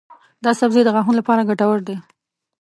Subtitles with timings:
[0.43, 1.95] دا سبزی د غاښونو لپاره ګټور دی.